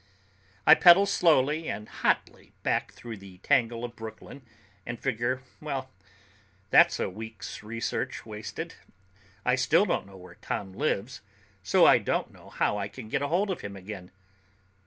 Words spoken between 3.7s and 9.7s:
of Brooklyn and figure, well, that's a week's research wasted. I